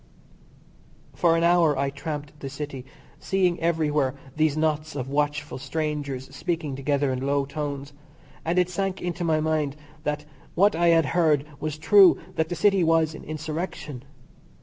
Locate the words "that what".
10.01-10.75